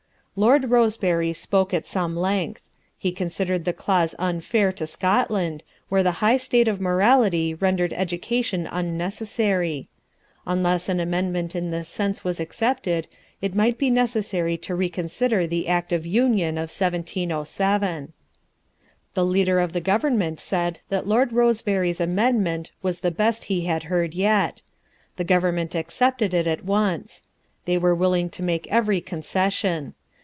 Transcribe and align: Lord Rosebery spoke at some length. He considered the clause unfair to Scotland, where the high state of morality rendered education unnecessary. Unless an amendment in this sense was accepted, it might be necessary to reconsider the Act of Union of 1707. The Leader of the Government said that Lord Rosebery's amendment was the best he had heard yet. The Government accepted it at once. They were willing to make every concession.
Lord 0.37 0.69
Rosebery 0.71 1.33
spoke 1.33 1.73
at 1.73 1.85
some 1.85 2.15
length. 2.15 2.61
He 2.97 3.11
considered 3.11 3.65
the 3.65 3.73
clause 3.73 4.15
unfair 4.17 4.71
to 4.71 4.87
Scotland, 4.87 5.61
where 5.89 6.03
the 6.03 6.13
high 6.23 6.37
state 6.37 6.69
of 6.69 6.79
morality 6.79 7.53
rendered 7.53 7.91
education 7.91 8.65
unnecessary. 8.71 9.89
Unless 10.47 10.87
an 10.87 11.01
amendment 11.01 11.53
in 11.53 11.69
this 11.69 11.89
sense 11.89 12.23
was 12.23 12.39
accepted, 12.39 13.09
it 13.41 13.53
might 13.53 13.77
be 13.77 13.89
necessary 13.91 14.55
to 14.59 14.73
reconsider 14.73 15.45
the 15.45 15.67
Act 15.67 15.91
of 15.91 16.05
Union 16.05 16.57
of 16.57 16.71
1707. 16.71 18.13
The 19.13 19.25
Leader 19.25 19.59
of 19.59 19.73
the 19.73 19.81
Government 19.81 20.39
said 20.39 20.79
that 20.87 21.05
Lord 21.05 21.33
Rosebery's 21.33 21.99
amendment 21.99 22.71
was 22.81 23.01
the 23.01 23.11
best 23.11 23.43
he 23.43 23.65
had 23.65 23.83
heard 23.83 24.13
yet. 24.13 24.61
The 25.17 25.25
Government 25.25 25.75
accepted 25.75 26.33
it 26.33 26.47
at 26.47 26.63
once. 26.63 27.23
They 27.65 27.77
were 27.77 27.93
willing 27.93 28.29
to 28.29 28.41
make 28.41 28.65
every 28.71 29.01
concession. 29.01 29.93